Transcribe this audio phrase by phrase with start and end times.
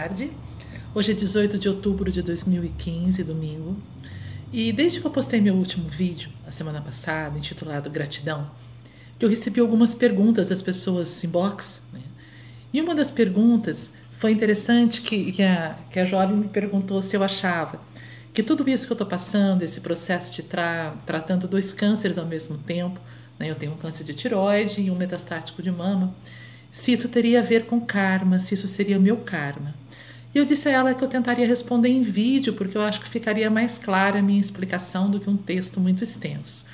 [0.00, 0.32] tarde.
[0.94, 3.76] Hoje é 18 de outubro de 2015, domingo.
[4.50, 8.50] E desde que eu postei meu último vídeo, a semana passada, intitulado Gratidão,
[9.18, 11.82] que eu recebi algumas perguntas das pessoas inbox.
[11.92, 12.00] Né?
[12.72, 17.14] E uma das perguntas foi interessante que, que, a, que a jovem me perguntou se
[17.14, 17.78] eu achava
[18.32, 22.24] que tudo isso que eu estou passando, esse processo de tra tratando dois cânceres ao
[22.24, 22.98] mesmo tempo,
[23.38, 23.50] né?
[23.50, 26.14] eu tenho um câncer de tiroide e um metastático de mama,
[26.72, 29.74] se isso teria a ver com karma, se isso seria o meu karma.
[30.34, 33.08] E eu disse a ela que eu tentaria responder em vídeo, porque eu acho que
[33.08, 36.64] ficaria mais clara a minha explicação do que um texto muito extenso.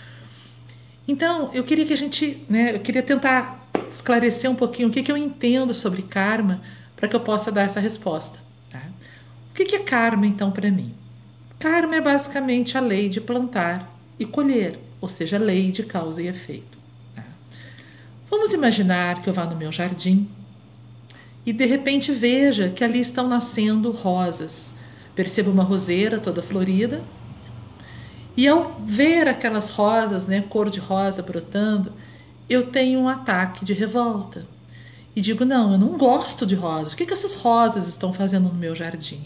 [1.08, 5.02] Então, eu queria que a gente, né, eu queria tentar esclarecer um pouquinho o que,
[5.02, 6.60] que eu entendo sobre karma
[6.96, 8.38] para que eu possa dar essa resposta.
[8.70, 8.82] Tá?
[9.50, 10.92] O que, que é karma, então, para mim?
[11.58, 16.22] Karma é basicamente a lei de plantar e colher, ou seja, a lei de causa
[16.22, 16.76] e efeito.
[18.28, 20.28] Vamos imaginar que eu vá no meu jardim
[21.46, 24.74] e de repente veja que ali estão nascendo rosas.
[25.14, 27.00] Percebo uma roseira toda florida
[28.36, 31.90] e ao ver aquelas rosas, né, cor de rosa brotando,
[32.48, 34.46] eu tenho um ataque de revolta.
[35.14, 36.92] E digo: não, eu não gosto de rosas.
[36.92, 39.22] O que, que essas rosas estão fazendo no meu jardim?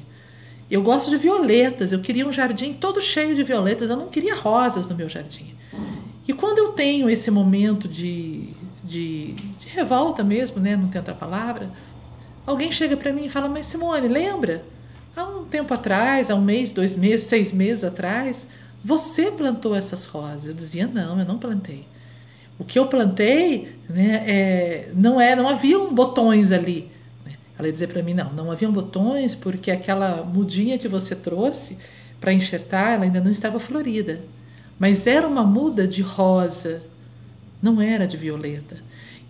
[0.70, 1.92] Eu gosto de violetas.
[1.92, 3.90] Eu queria um jardim todo cheio de violetas.
[3.90, 5.52] Eu não queria rosas no meu jardim.
[6.28, 8.50] E quando eu tenho esse momento de,
[8.84, 10.76] de, de revolta mesmo, né?
[10.76, 11.68] não tem outra palavra,
[12.50, 14.62] alguém chega para mim e fala: Mas Simone, lembra?
[15.16, 18.46] Há um tempo atrás, há um mês, dois meses, seis meses atrás,
[18.84, 20.46] você plantou essas rosas.
[20.46, 21.84] Eu dizia: Não, eu não plantei.
[22.58, 26.90] O que eu plantei, né, é, não é, não haviam botões ali.
[27.58, 31.76] Ela ia dizer para mim: Não, não haviam botões porque aquela mudinha que você trouxe
[32.20, 34.20] para enxertar, ela ainda não estava florida
[34.80, 36.82] mas era uma muda de rosa,
[37.62, 38.78] não era de violeta.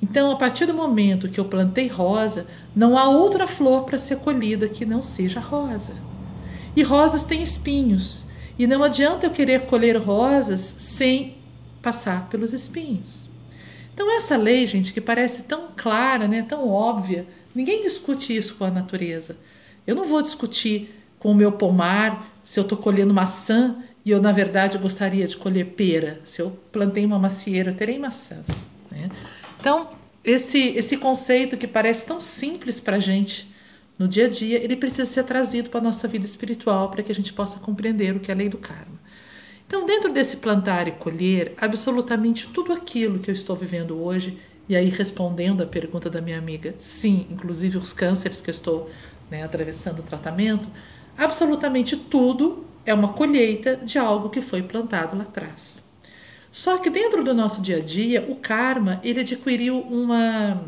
[0.02, 4.16] Então, a partir do momento que eu plantei rosa, não há outra flor para ser
[4.16, 5.92] colhida que não seja rosa.
[6.74, 8.24] E rosas têm espinhos,
[8.58, 11.34] e não adianta eu querer colher rosas sem
[11.82, 13.28] passar pelos espinhos.
[13.92, 18.64] Então, essa lei, gente, que parece tão clara, né, tão óbvia, ninguém discute isso com
[18.64, 19.36] a natureza.
[19.86, 24.20] Eu não vou discutir com o meu pomar se eu estou colhendo maçã e eu,
[24.20, 26.20] na verdade, gostaria de colher pera.
[26.24, 28.46] Se eu plantei uma macieira, eu terei maçãs.
[28.90, 29.10] Né?
[29.60, 29.90] Então,
[30.24, 33.50] esse, esse conceito que parece tão simples para a gente
[33.98, 37.12] no dia a dia, ele precisa ser trazido para a nossa vida espiritual para que
[37.12, 38.98] a gente possa compreender o que é a lei do karma.
[39.66, 44.74] Então, dentro desse plantar e colher, absolutamente tudo aquilo que eu estou vivendo hoje, e
[44.74, 48.90] aí respondendo a pergunta da minha amiga, sim, inclusive os cânceres que eu estou
[49.30, 50.68] né, atravessando o tratamento,
[51.18, 55.82] absolutamente tudo é uma colheita de algo que foi plantado lá atrás.
[56.50, 60.60] Só que dentro do nosso dia a dia, o karma ele adquiriu uma,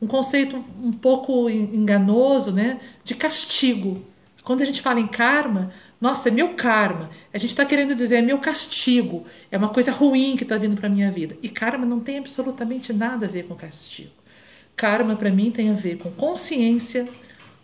[0.00, 4.04] um conceito um pouco enganoso né, de castigo.
[4.44, 7.10] Quando a gente fala em karma, nossa, é meu karma.
[7.32, 10.76] A gente está querendo dizer é meu castigo, é uma coisa ruim que está vindo
[10.76, 11.36] para minha vida.
[11.42, 14.10] E karma não tem absolutamente nada a ver com castigo.
[14.76, 17.06] Karma para mim tem a ver com consciência,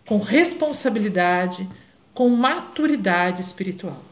[0.04, 1.66] com responsabilidade,
[2.12, 4.02] com maturidade espiritual.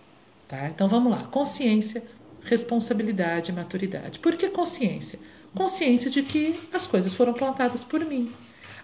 [0.49, 0.69] Tá?
[0.69, 2.03] Então vamos lá: consciência,
[2.45, 4.19] responsabilidade e maturidade.
[4.19, 5.19] Por que consciência?
[5.55, 8.33] Consciência de que as coisas foram plantadas por mim.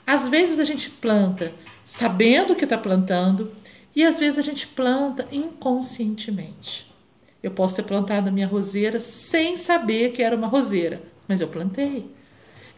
[0.07, 1.53] Às vezes a gente planta
[1.85, 3.53] sabendo que está plantando
[3.95, 6.91] e às vezes a gente planta inconscientemente.
[7.43, 11.49] Eu posso ter plantado a minha roseira sem saber que era uma roseira, mas eu
[11.49, 12.11] plantei.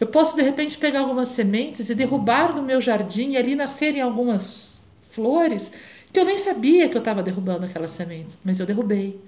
[0.01, 4.01] Eu posso de repente pegar algumas sementes e derrubar no meu jardim e ali nascerem
[4.01, 5.71] algumas flores
[6.13, 9.21] que eu nem sabia que eu estava derrubando aquelas sementes, mas eu derrubei.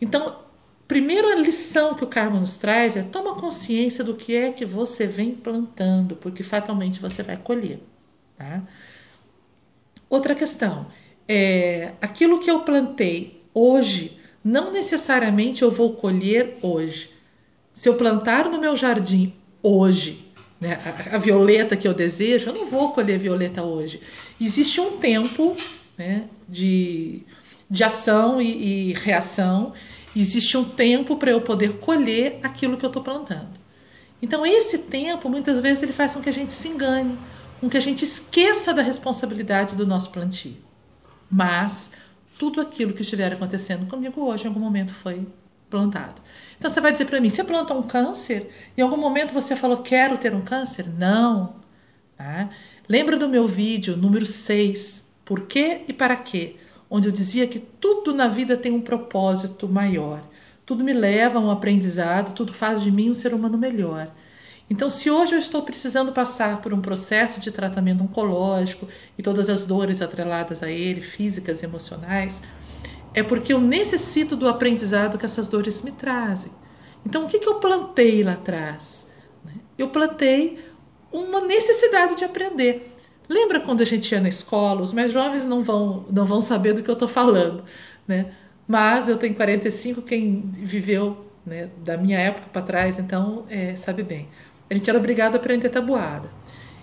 [0.00, 0.47] Então,
[0.88, 5.06] primeira lição que o karma nos traz é toma consciência do que é que você
[5.06, 7.78] vem plantando, porque fatalmente você vai colher.
[8.38, 8.62] Tá?
[10.08, 10.86] Outra questão
[11.28, 17.10] é aquilo que eu plantei hoje, não necessariamente eu vou colher hoje.
[17.74, 20.26] Se eu plantar no meu jardim hoje,
[20.58, 24.00] né, a, a violeta que eu desejo, eu não vou colher violeta hoje.
[24.40, 25.54] Existe um tempo
[25.98, 27.22] né, de,
[27.68, 29.74] de ação e, e reação.
[30.14, 33.58] Existe um tempo para eu poder colher aquilo que eu estou plantando.
[34.20, 37.16] Então, esse tempo, muitas vezes, ele faz com que a gente se engane,
[37.60, 40.56] com que a gente esqueça da responsabilidade do nosso plantio.
[41.30, 41.90] Mas
[42.38, 45.26] tudo aquilo que estiver acontecendo comigo hoje, em algum momento, foi
[45.70, 46.20] plantado.
[46.58, 48.48] Então, você vai dizer para mim: você plantou um câncer?
[48.76, 50.88] Em algum momento você falou, quero ter um câncer?
[50.88, 51.56] Não.
[52.16, 52.50] Tá?
[52.88, 56.56] Lembra do meu vídeo número 6, por quê e para quê,
[56.90, 60.22] onde eu dizia que tudo na vida tem um propósito maior.
[60.64, 64.10] Tudo me leva a um aprendizado, tudo faz de mim um ser humano melhor.
[64.70, 68.86] Então, se hoje eu estou precisando passar por um processo de tratamento oncológico
[69.16, 72.40] e todas as dores atreladas a ele, físicas e emocionais,
[73.14, 76.52] é porque eu necessito do aprendizado que essas dores me trazem.
[77.04, 79.06] Então, o que, que eu plantei lá atrás?
[79.78, 80.62] Eu plantei
[81.10, 82.97] uma necessidade de aprender.
[83.28, 84.80] Lembra quando a gente ia na escola?
[84.80, 87.62] Os mais jovens não vão, não vão saber do que eu estou falando,
[88.06, 88.32] né?
[88.66, 94.02] Mas eu tenho 45, quem viveu né, da minha época para trás, então é, sabe
[94.02, 94.28] bem.
[94.70, 96.28] A gente era obrigado a aprender tabuada.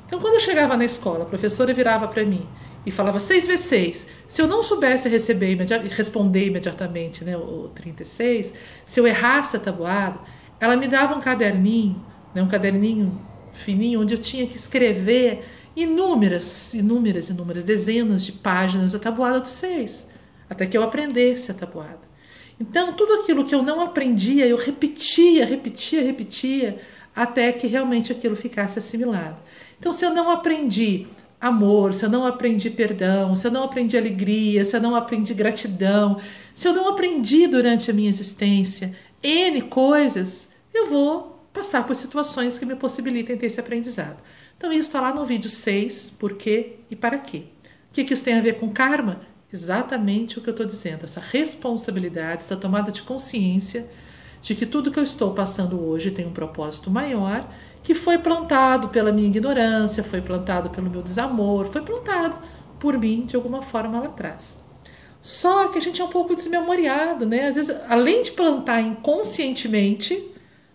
[0.05, 2.47] Então, quando eu chegava na escola, a professora virava para mim
[2.85, 4.07] e falava 6 vezes 6.
[4.27, 5.57] Se eu não soubesse receber
[5.89, 8.53] responder imediatamente né, o 36,
[8.85, 10.19] se eu errasse a tabuada,
[10.59, 12.03] ela me dava um caderninho,
[12.33, 13.19] né, um caderninho
[13.53, 15.43] fininho, onde eu tinha que escrever
[15.75, 20.07] inúmeras, inúmeras, inúmeras, dezenas de páginas da tabuada do 6,
[20.49, 22.01] até que eu aprendesse a tabuada.
[22.59, 26.79] Então, tudo aquilo que eu não aprendia, eu repetia, repetia, repetia,
[27.13, 29.41] até que realmente aquilo ficasse assimilado.
[29.77, 31.07] Então, se eu não aprendi
[31.39, 35.33] amor, se eu não aprendi perdão, se eu não aprendi alegria, se eu não aprendi
[35.33, 36.19] gratidão,
[36.53, 42.57] se eu não aprendi durante a minha existência N coisas, eu vou passar por situações
[42.57, 44.21] que me possibilitem ter esse aprendizado.
[44.57, 47.43] Então, isso está lá no vídeo 6, por quê e para quê.
[47.89, 49.21] O que, que isso tem a ver com karma?
[49.51, 53.87] Exatamente o que eu estou dizendo, essa responsabilidade, essa tomada de consciência
[54.41, 57.47] de que tudo que eu estou passando hoje tem um propósito maior,
[57.81, 62.37] que foi plantado pela minha ignorância, foi plantado pelo meu desamor, foi plantado
[62.79, 64.55] por mim de alguma forma lá atrás.
[65.19, 67.47] Só que a gente é um pouco desmemoriado, né?
[67.47, 70.31] Às vezes, além de plantar inconscientemente,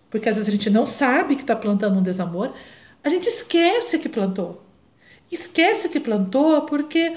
[0.09, 2.51] porque às vezes a gente não sabe que está plantando um desamor,
[3.03, 4.63] a gente esquece que plantou.
[5.31, 7.15] Esquece que plantou porque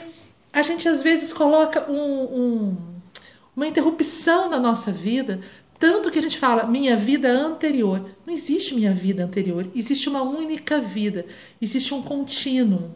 [0.53, 2.77] a gente às vezes coloca um, um,
[3.57, 5.41] uma interrupção na nossa vida
[5.79, 8.03] tanto que a gente fala minha vida anterior.
[8.25, 11.27] Não existe minha vida anterior, existe uma única vida,
[11.61, 12.95] existe um contínuo.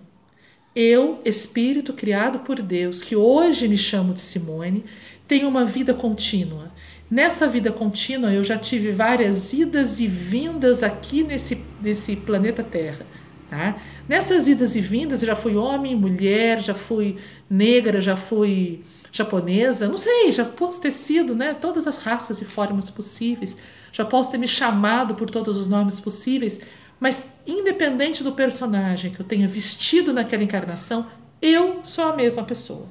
[0.74, 4.84] Eu, espírito criado por Deus, que hoje me chamo de Simone,
[5.26, 6.72] tenho uma vida contínua.
[7.10, 13.06] Nessa vida contínua, eu já tive várias idas e vindas aqui nesse, nesse planeta Terra.
[13.50, 13.76] Tá?
[14.06, 17.16] Nessas idas e vindas, eu já fui homem, mulher, já fui
[17.48, 22.44] negra, já fui japonesa, não sei, já posso ter sido, né, todas as raças e
[22.44, 23.56] formas possíveis,
[23.90, 26.60] já posso ter me chamado por todos os nomes possíveis,
[27.00, 31.06] mas independente do personagem que eu tenha vestido naquela encarnação,
[31.40, 32.86] eu sou a mesma pessoa.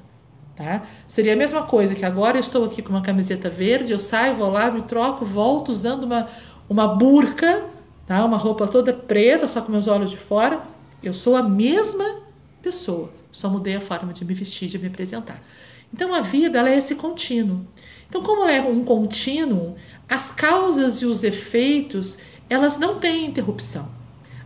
[0.55, 0.83] Tá?
[1.07, 4.35] Seria a mesma coisa que agora eu estou aqui com uma camiseta verde, eu saio,
[4.35, 6.27] vou lá, me troco, volto usando uma,
[6.67, 7.63] uma burca,
[8.07, 8.25] tá?
[8.25, 10.61] uma roupa toda preta, só com meus olhos de fora.
[11.03, 12.21] Eu sou a mesma
[12.61, 15.39] pessoa, só mudei a forma de me vestir, de me apresentar.
[15.93, 17.65] Então a vida ela é esse contínuo.
[18.09, 19.75] Então, como ela é um contínuo,
[20.07, 22.17] as causas e os efeitos
[22.49, 23.87] elas não têm interrupção.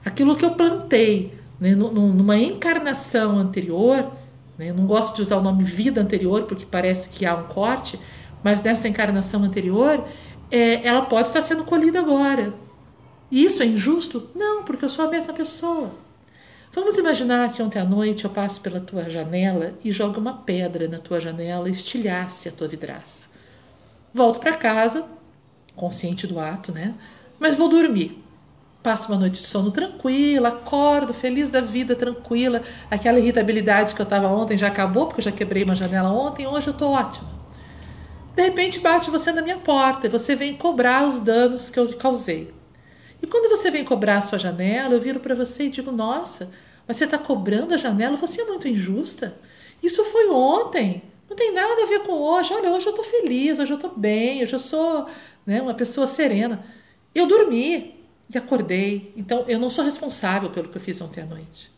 [0.03, 4.11] Aquilo que eu plantei né, numa encarnação anterior,
[4.57, 7.99] né, não gosto de usar o nome vida anterior porque parece que há um corte,
[8.43, 10.03] mas nessa encarnação anterior,
[10.49, 12.51] é, ela pode estar sendo colhida agora.
[13.31, 14.29] E isso é injusto?
[14.35, 15.91] Não, porque eu sou a mesma pessoa.
[16.73, 20.87] Vamos imaginar que ontem à noite eu passo pela tua janela e jogo uma pedra
[20.87, 23.23] na tua janela e estilhasse a tua vidraça.
[24.13, 25.05] Volto para casa,
[25.75, 26.95] consciente do ato, né?
[27.39, 28.21] Mas vou dormir.
[28.83, 32.61] Passo uma noite de sono tranquila, acordo, feliz da vida, tranquila.
[32.89, 36.47] Aquela irritabilidade que eu estava ontem já acabou, porque eu já quebrei uma janela ontem,
[36.47, 37.29] hoje eu estou ótima.
[38.35, 41.87] De repente bate você na minha porta e você vem cobrar os danos que eu
[41.97, 42.60] causei.
[43.21, 46.51] E quando você vem cobrar a sua janela, eu viro para você e digo: Nossa,
[46.87, 48.17] mas você está cobrando a janela?
[48.17, 49.37] Você é muito injusta.
[49.81, 51.03] Isso foi ontem.
[51.29, 52.53] Não tem nada a ver com hoje.
[52.53, 55.07] Olha, hoje eu estou feliz, hoje eu estou bem, hoje eu sou
[55.45, 56.65] né, uma pessoa serena.
[57.13, 57.95] Eu dormi
[58.33, 59.13] e acordei.
[59.15, 61.71] Então eu não sou responsável pelo que eu fiz ontem à noite.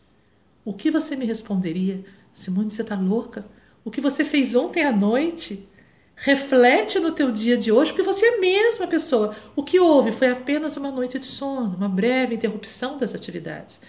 [0.64, 2.04] O que você me responderia?
[2.32, 3.46] Simone, você está louca?
[3.84, 5.68] O que você fez ontem à noite
[6.16, 9.34] Reflete no teu dia de hoje, porque você é a mesma pessoa.
[9.56, 13.80] O que houve foi apenas uma noite de sono, uma breve interrupção das atividades.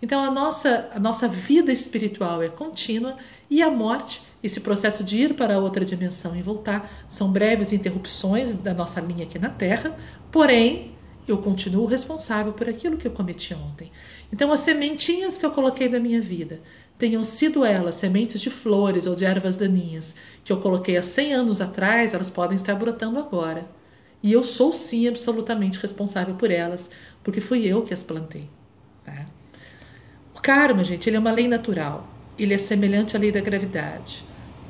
[0.00, 3.16] Então a nossa, a nossa vida espiritual é contínua
[3.48, 8.52] e a morte, esse processo de ir para outra dimensão e voltar, são breves interrupções
[8.54, 9.96] da nossa linha aqui na Terra,
[10.30, 10.92] porém
[11.26, 13.92] eu continuo responsável por aquilo que eu cometi ontem.
[14.32, 16.60] Então as sementinhas que eu coloquei na minha vida,
[16.98, 21.34] tenham sido elas sementes de flores ou de ervas daninhas que eu coloquei há 100
[21.34, 23.66] anos atrás, elas podem estar brotando agora.
[24.22, 26.88] E eu sou sim absolutamente responsável por elas,
[27.22, 28.48] porque fui eu que as plantei.
[29.04, 29.26] Tá?
[30.34, 32.06] O karma, gente, ele é uma lei natural.
[32.38, 34.24] Ele é semelhante à lei da gravidade.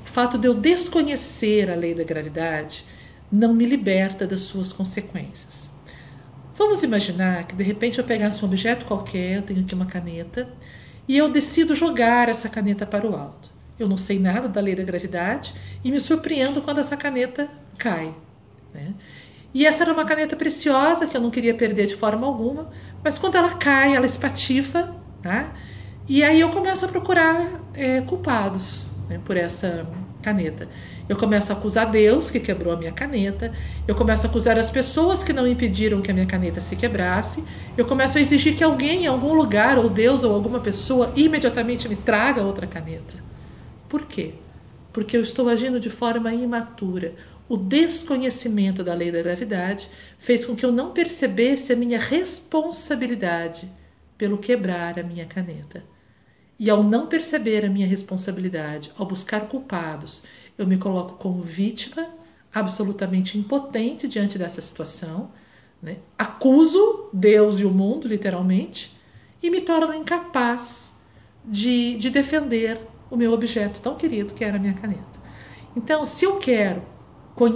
[0.05, 2.85] O fato de eu desconhecer a lei da gravidade
[3.31, 5.71] não me liberta das suas consequências.
[6.55, 10.49] Vamos imaginar que de repente eu pegasse um objeto qualquer, eu tenho aqui uma caneta,
[11.09, 13.52] e eu decido jogar essa caneta para o alto.
[13.83, 18.15] Eu não sei nada da lei da gravidade e me surpreendo quando essa caneta cai.
[18.73, 18.95] Né?
[19.53, 22.71] E essa era uma caneta preciosa que eu não queria perder de forma alguma,
[23.03, 25.53] mas quando ela cai, ela espatifa, tá?
[26.09, 29.85] e aí eu começo a procurar é, culpados né, por essa
[30.23, 30.69] caneta.
[31.09, 33.53] Eu começo a acusar Deus que quebrou a minha caneta,
[33.87, 37.43] eu começo a acusar as pessoas que não impediram que a minha caneta se quebrasse,
[37.77, 41.89] eu começo a exigir que alguém em algum lugar, ou Deus ou alguma pessoa, imediatamente
[41.89, 43.32] me traga outra caneta.
[43.93, 44.33] Por quê?
[44.91, 47.15] Porque eu estou agindo de forma imatura.
[47.47, 53.71] O desconhecimento da lei da gravidade fez com que eu não percebesse a minha responsabilidade
[54.17, 55.85] pelo quebrar a minha caneta.
[56.59, 60.23] E ao não perceber a minha responsabilidade, ao buscar culpados,
[60.57, 62.09] eu me coloco como vítima,
[62.51, 65.31] absolutamente impotente diante dessa situação,
[65.83, 65.99] né?
[66.17, 68.97] acuso Deus e o mundo, literalmente,
[69.43, 70.95] e me torno incapaz
[71.45, 72.81] de, de defender
[73.13, 75.21] o meu objeto tão querido que era a minha caneta.
[75.77, 76.83] Então, se eu quero,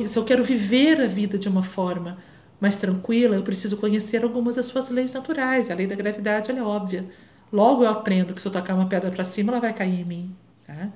[0.07, 2.19] se eu quero viver a vida de uma forma
[2.61, 5.71] mais tranquila, eu preciso conhecer algumas das suas leis naturais.
[5.71, 7.07] A lei da gravidade é óbvia.
[7.51, 10.05] Logo eu aprendo que se eu tocar uma pedra para cima, ela vai cair em
[10.05, 10.37] mim.
[10.67, 10.91] Tá?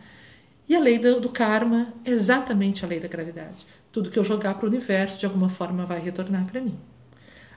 [0.68, 3.64] E a lei do, do karma é exatamente a lei da gravidade.
[3.90, 6.78] Tudo que eu jogar para o universo, de alguma forma, vai retornar para mim.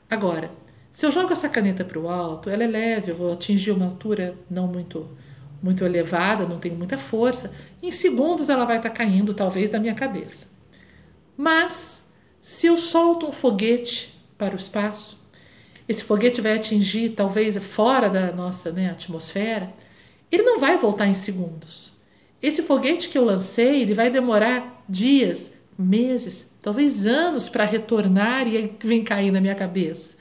[0.09, 0.49] Agora,
[0.89, 3.87] se eu jogo essa caneta para o alto, ela é leve, eu vou atingir uma
[3.87, 5.09] altura não muito
[5.63, 7.49] muito elevada, não tenho muita força,
[7.81, 10.45] em segundos ela vai estar tá caindo, talvez, da minha cabeça.
[11.37, 12.03] Mas,
[12.41, 15.25] se eu solto um foguete para o espaço,
[15.87, 19.73] esse foguete vai atingir, talvez, fora da nossa né, atmosfera,
[20.29, 21.93] ele não vai voltar em segundos.
[22.41, 28.75] Esse foguete que eu lancei, ele vai demorar dias, meses, talvez anos para retornar e
[28.81, 30.11] vir cair na minha cabeça.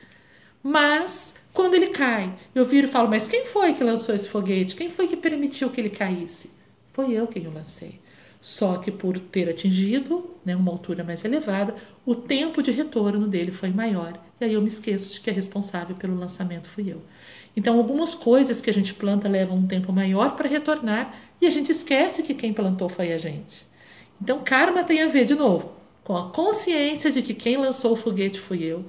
[0.62, 4.74] Mas quando ele cai, eu viro e falo: Mas quem foi que lançou esse foguete?
[4.74, 6.50] Quem foi que permitiu que ele caísse?
[6.92, 8.00] Foi eu quem o lancei.
[8.40, 13.52] Só que por ter atingido né, uma altura mais elevada, o tempo de retorno dele
[13.52, 14.18] foi maior.
[14.40, 17.00] E aí eu me esqueço de que é responsável pelo lançamento fui eu.
[17.56, 21.50] Então, algumas coisas que a gente planta levam um tempo maior para retornar e a
[21.50, 23.64] gente esquece que quem plantou foi a gente.
[24.20, 27.96] Então, karma tem a ver, de novo, com a consciência de que quem lançou o
[27.96, 28.84] foguete fui eu,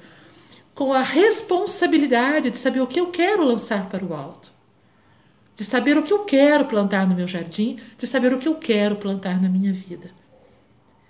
[0.74, 4.52] com a responsabilidade de saber o que eu quero lançar para o alto,
[5.56, 8.56] de saber o que eu quero plantar no meu jardim, de saber o que eu
[8.56, 10.12] quero plantar na minha vida.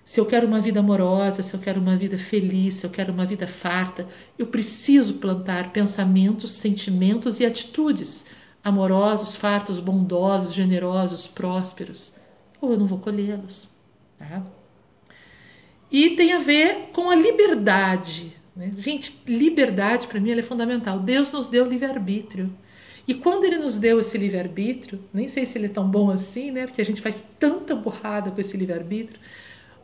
[0.06, 3.14] Se eu quero uma vida amorosa, se eu quero uma vida feliz, se eu quero
[3.14, 4.06] uma vida farta,
[4.38, 8.26] eu preciso plantar pensamentos, sentimentos e atitudes
[8.64, 12.14] amorosos, fartos, bondosos, generosos, prósperos,
[12.62, 13.70] ou eu não vou colhê-los.
[14.18, 14.44] Tá?
[15.92, 18.36] E tem a ver com a liberdade.
[18.56, 18.72] Né?
[18.78, 21.00] Gente, liberdade para mim é fundamental.
[21.00, 22.56] Deus nos deu livre-arbítrio.
[23.08, 26.52] E quando ele nos deu esse livre-arbítrio, nem sei se ele é tão bom assim,
[26.52, 26.66] né?
[26.66, 29.20] Porque a gente faz tanta burrada com esse livre-arbítrio.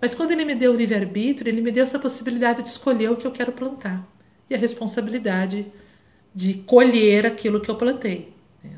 [0.02, 3.18] Mas quando ele me deu o livre-arbítrio, ele me deu essa possibilidade de escolher o
[3.18, 4.08] que eu quero plantar
[4.50, 5.66] e a responsabilidade
[6.34, 8.34] de colher aquilo que eu plantei.
[8.64, 8.72] Né?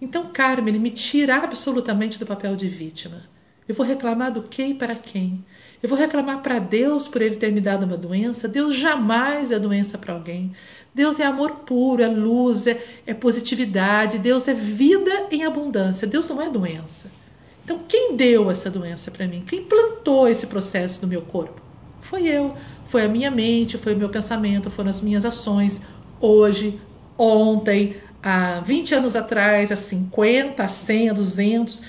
[0.00, 3.22] Então, Carmen, ele me tira absolutamente do papel de vítima.
[3.68, 5.44] Eu vou reclamar do que e para quem?
[5.82, 8.48] Eu vou reclamar para Deus por ele ter me dado uma doença?
[8.48, 10.52] Deus jamais é doença para alguém.
[10.94, 14.18] Deus é amor puro, é luz, é, é positividade.
[14.18, 16.06] Deus é vida em abundância.
[16.06, 17.10] Deus não é doença.
[17.64, 19.42] Então, quem deu essa doença para mim?
[19.46, 21.60] Quem plantou esse processo no meu corpo?
[22.00, 22.54] Foi eu.
[22.86, 25.80] Foi a minha mente, foi o meu pensamento, foram as minhas ações.
[26.20, 26.80] Hoje,
[27.18, 31.82] ontem, há 20 anos atrás, há 50, há 100, há 200,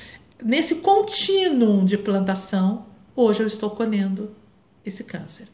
[0.44, 2.86] nesse contínuo de plantação,
[3.18, 4.32] hoje eu estou colhendo
[4.86, 5.50] esse câncer.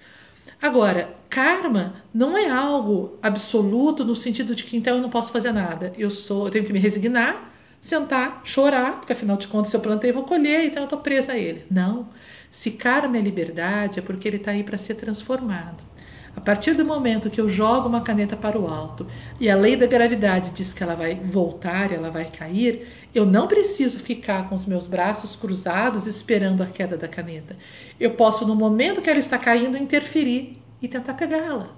[0.62, 5.52] Agora, karma não é algo absoluto no sentido de que então eu não posso fazer
[5.52, 5.92] nada.
[5.98, 7.52] Eu sou, eu tenho que me resignar
[7.84, 11.34] sentar, chorar, porque afinal de contas, se eu plantei, vou colher, então eu estou presa
[11.34, 11.66] a ele.
[11.70, 12.08] Não.
[12.50, 15.84] Se karma é liberdade, é porque ele está aí para ser transformado.
[16.36, 19.06] A partir do momento que eu jogo uma caneta para o alto
[19.40, 23.48] e a lei da gravidade diz que ela vai voltar, ela vai cair, eu não
[23.48, 27.56] preciso ficar com os meus braços cruzados esperando a queda da caneta.
[28.00, 31.70] Eu posso, no momento que ela está caindo, interferir e tentar pegá-la.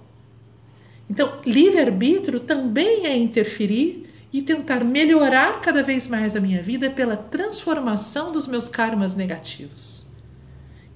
[1.10, 7.16] Então, livre-arbítrio também é interferir e tentar melhorar cada vez mais a minha vida pela
[7.16, 10.06] transformação dos meus karmas negativos.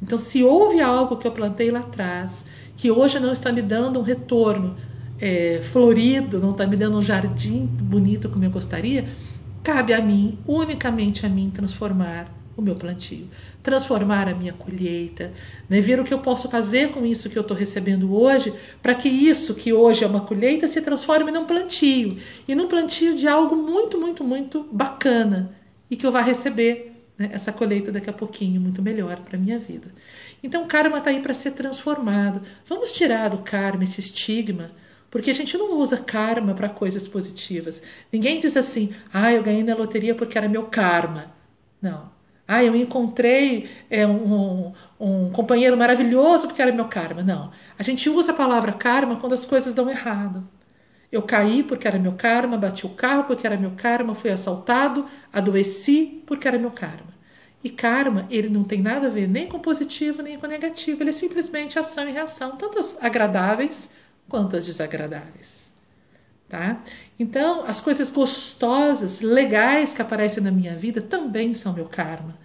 [0.02, 2.46] Então, se houve algo que eu plantei lá atrás,
[2.78, 4.76] que hoje não está me dando um retorno
[5.20, 9.06] é, florido, não está me dando um jardim bonito como eu gostaria,
[9.64, 13.28] cabe a mim, unicamente a mim, transformar o meu plantio,
[13.64, 15.32] transformar a minha colheita,
[15.70, 15.80] né?
[15.80, 19.08] ver o que eu posso fazer com isso que eu estou recebendo hoje, para que
[19.08, 23.56] isso que hoje é uma colheita se transforme num plantio e num plantio de algo
[23.56, 25.56] muito, muito, muito bacana
[25.90, 29.58] e que eu vá receber né, essa colheita daqui a pouquinho muito melhor para minha
[29.58, 29.92] vida.
[30.44, 32.42] Então, o karma está aí para ser transformado.
[32.68, 34.72] Vamos tirar do karma esse estigma
[35.10, 37.82] porque a gente não usa karma para coisas positivas.
[38.12, 41.34] Ninguém diz assim, ah, eu ganhei na loteria porque era meu karma.
[41.82, 42.12] Não.
[42.48, 47.22] Ah, eu encontrei é, um, um, companheiro maravilhoso porque era meu karma.
[47.22, 47.52] Não.
[47.78, 50.48] A gente usa a palavra karma quando as coisas dão errado.
[51.12, 55.06] Eu caí porque era meu karma, bati o carro porque era meu karma, fui assaltado,
[55.34, 57.10] adoeci porque era meu karma.
[57.64, 61.10] E karma, ele não tem nada a ver nem com positivo nem com negativo, ele
[61.10, 63.90] é simplesmente ação e reação, tanto as agradáveis
[64.30, 65.68] quanto as desagradáveis.
[66.48, 66.82] Tá?
[67.20, 72.38] Então, as coisas gostosas, legais que aparecem na minha vida também são meu karma.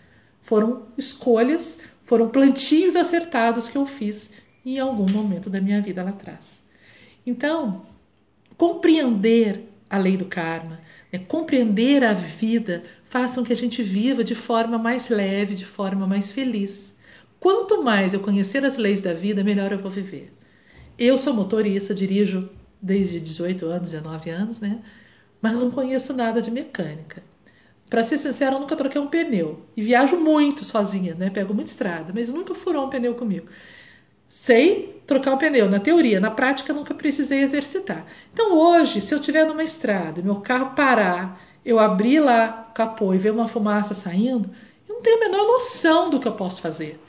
[0.43, 4.31] Foram escolhas, foram plantios acertados que eu fiz
[4.65, 6.63] em algum momento da minha vida lá atrás.
[7.27, 7.87] Então,
[8.57, 10.81] compreender a lei do karma,
[11.13, 15.65] né, compreender a vida, faz com que a gente viva de forma mais leve, de
[15.65, 16.95] forma mais feliz.
[17.41, 20.33] Quanto mais eu conhecer as leis da vida, melhor eu vou viver.
[20.99, 22.49] Eu sou motorista, dirijo
[22.81, 24.81] desde 18 anos, 19 anos, né?
[25.43, 27.23] Mas não conheço nada de mecânica.
[27.91, 29.65] Para ser sincero, eu nunca troquei um pneu.
[29.77, 31.31] E viajo muito sozinha, né?
[31.31, 33.47] Pego muita estrada, mas nunca furou um pneu comigo.
[34.29, 38.07] Sei trocar um pneu, na teoria, na prática nunca precisei exercitar.
[38.33, 43.13] Então hoje, se eu estiver numa estrada meu carro parar, eu abrir lá o capô
[43.13, 44.51] e ver uma fumaça saindo,
[44.89, 47.01] eu não tenho a menor noção do que eu posso fazer.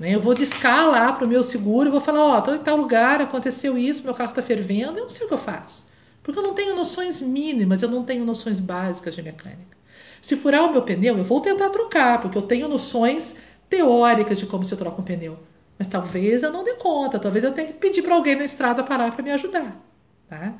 [0.00, 0.14] Né?
[0.14, 2.58] Eu vou discar lá para o meu seguro e vou falar: Ó, oh, estou em
[2.60, 5.86] tal lugar, aconteceu isso, meu carro está fervendo, eu não sei o que eu faço.
[6.22, 9.78] Porque eu não tenho noções mínimas, eu não tenho noções básicas de mecânica.
[10.22, 13.36] Se furar o meu pneu, eu vou tentar trocar, porque eu tenho noções
[13.68, 15.38] teóricas de como se troca um pneu.
[15.78, 18.82] Mas talvez eu não dê conta, talvez eu tenha que pedir para alguém na estrada
[18.82, 19.80] parar para me ajudar.
[20.28, 20.54] Tá?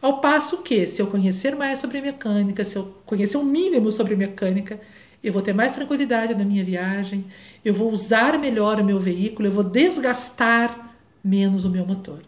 [0.00, 3.90] Ao passo que, se eu conhecer mais sobre mecânica, se eu conhecer o um mínimo
[3.90, 4.80] sobre mecânica,
[5.22, 7.26] eu vou ter mais tranquilidade na minha viagem,
[7.64, 12.20] eu vou usar melhor o meu veículo, eu vou desgastar menos o meu motor.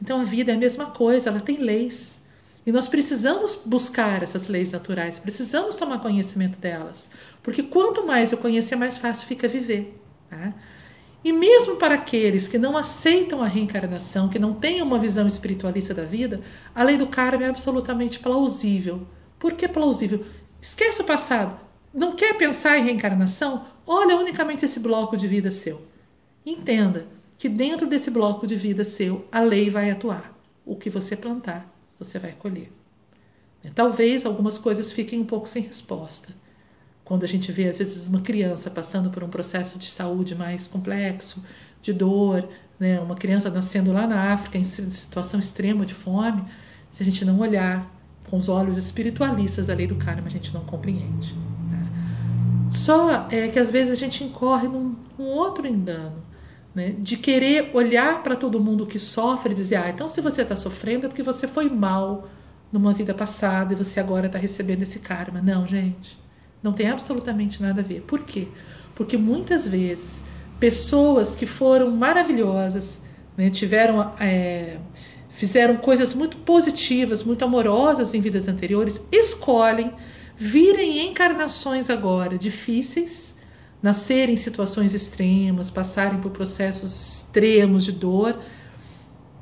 [0.00, 2.20] Então a vida é a mesma coisa, ela tem leis.
[2.64, 7.10] E nós precisamos buscar essas leis naturais, precisamos tomar conhecimento delas.
[7.42, 10.00] Porque quanto mais eu conhecer, mais fácil fica viver.
[10.30, 10.54] Tá?
[11.24, 15.92] E mesmo para aqueles que não aceitam a reencarnação, que não têm uma visão espiritualista
[15.92, 16.40] da vida,
[16.74, 19.06] a lei do karma é absolutamente plausível.
[19.38, 20.24] Por que plausível?
[20.60, 21.60] Esquece o passado.
[21.94, 23.66] Não quer pensar em reencarnação?
[23.86, 25.82] Olha unicamente esse bloco de vida seu.
[26.44, 30.32] Entenda que dentro desse bloco de vida seu, a lei vai atuar.
[30.64, 32.72] O que você plantar, você vai colher.
[33.74, 36.34] Talvez algumas coisas fiquem um pouco sem resposta.
[37.04, 40.66] Quando a gente vê, às vezes, uma criança passando por um processo de saúde mais
[40.66, 41.44] complexo,
[41.82, 43.00] de dor, né?
[43.00, 46.44] uma criança nascendo lá na África em situação extrema de fome,
[46.90, 47.86] se a gente não olhar
[48.30, 51.34] com os olhos espiritualistas da lei do karma, a gente não compreende.
[52.72, 56.24] Só é que às vezes a gente incorre num, outro engano,
[56.74, 56.94] né?
[56.98, 60.56] de querer olhar para todo mundo que sofre e dizer: ah, então se você está
[60.56, 62.28] sofrendo é porque você foi mal
[62.72, 65.40] numa vida passada e você agora está recebendo esse karma.
[65.42, 66.18] Não, gente,
[66.62, 68.00] não tem absolutamente nada a ver.
[68.02, 68.48] Por quê?
[68.94, 70.22] Porque muitas vezes
[70.58, 73.00] pessoas que foram maravilhosas,
[73.36, 74.78] né, tiveram, é,
[75.28, 79.92] fizeram coisas muito positivas, muito amorosas em vidas anteriores, escolhem
[80.36, 83.34] virem encarnações agora difíceis,
[83.82, 88.38] nascerem em situações extremas, passarem por processos extremos de dor,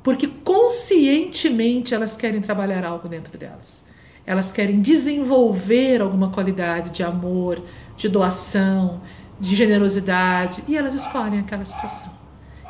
[0.03, 3.83] porque conscientemente elas querem trabalhar algo dentro delas.
[4.25, 7.63] Elas querem desenvolver alguma qualidade de amor,
[7.95, 9.01] de doação,
[9.39, 12.11] de generosidade, e elas escolhem aquela situação.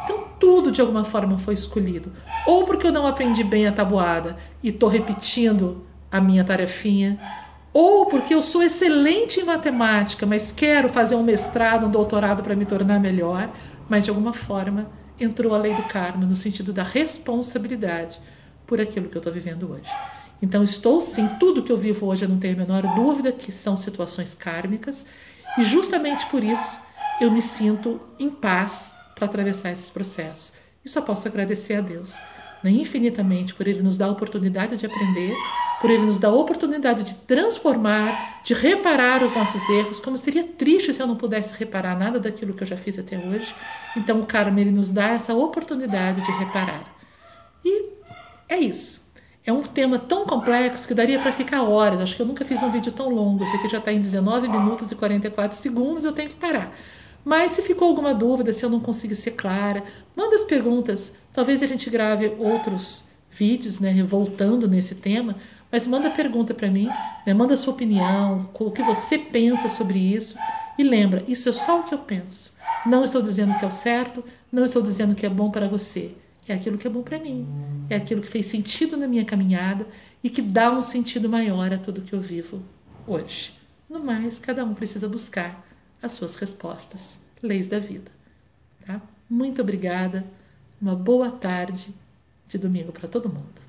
[0.04, 2.12] Então, tudo de alguma forma foi escolhido.
[2.48, 7.20] Ou porque eu não aprendi bem a tabuada e estou repetindo a minha tarefinha,
[7.74, 12.56] ou porque eu sou excelente em matemática, mas quero fazer um mestrado, um doutorado para
[12.56, 13.52] me tornar melhor,
[13.88, 18.20] mas de alguma forma entrou a lei do karma no sentido da responsabilidade
[18.66, 20.00] por aquilo que eu estou vivendo hoje.
[20.42, 23.52] Então, estou sim, tudo que eu vivo hoje, eu não tenho a menor dúvida que
[23.52, 25.06] são situações kármicas,
[25.56, 26.82] e justamente por isso
[27.20, 30.54] eu me sinto em paz para atravessar esses processos.
[30.84, 32.26] E só posso agradecer a Deus
[32.70, 35.34] infinitamente por Ele nos dar a oportunidade de aprender,
[35.80, 40.44] por Ele nos dar a oportunidade de transformar, de reparar os nossos erros, como seria
[40.44, 43.56] triste se eu não pudesse reparar nada daquilo que eu já fiz até hoje.
[43.98, 46.84] Então o karma Ele nos dá essa oportunidade de reparar.
[47.66, 47.90] E
[48.48, 49.02] é isso.
[49.44, 52.00] É um tema tão complexo que daria para ficar horas.
[52.00, 53.44] Acho que eu nunca fiz um vídeo tão longo.
[53.44, 56.72] Esse aqui já está em 19 minutos e 44 segundos, eu tenho que parar.
[57.26, 59.84] Mas se ficou alguma dúvida, se eu não consegui ser clara,
[60.16, 61.12] manda as perguntas.
[61.34, 65.36] Talvez a gente grave outros vídeos, né, voltando nesse tema,
[65.72, 66.90] mas manda pergunta para mim,
[67.26, 70.38] né, manda sua opinião, o que você pensa sobre isso.
[70.78, 72.54] E lembra, isso é só o que eu penso.
[72.86, 76.14] Não estou dizendo que é o certo, não estou dizendo que é bom para você.
[76.48, 77.48] É aquilo que é bom para mim.
[77.90, 79.88] É aquilo que fez sentido na minha caminhada
[80.24, 82.62] e que dá um sentido maior a tudo que eu vivo
[83.08, 83.54] hoje.
[83.90, 85.66] No mais, cada um precisa buscar
[86.02, 88.12] as suas respostas, leis da vida.
[88.86, 89.02] Tá?
[89.30, 90.26] Muito obrigada.
[90.82, 91.94] Uma boa tarde
[92.48, 93.61] de domingo para todo mundo.